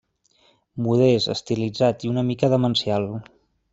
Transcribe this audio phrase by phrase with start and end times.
[0.85, 3.07] Modest, estilitzat i una mica demencial.